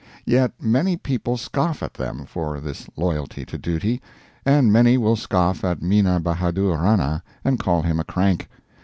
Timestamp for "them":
1.93-2.25